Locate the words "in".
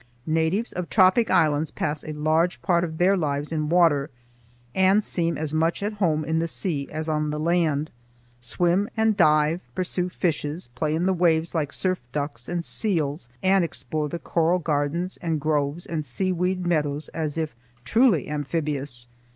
3.51-3.69, 6.25-6.39, 10.95-11.05